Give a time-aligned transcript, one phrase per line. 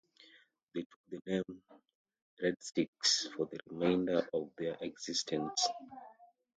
[0.73, 1.61] They took the name
[2.41, 5.67] "RedStixx" for the remainder of their existence.